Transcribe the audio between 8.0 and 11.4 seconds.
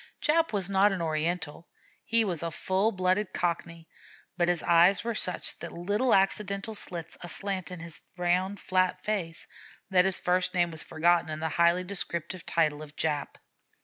round, flat face, that his first name was forgotten in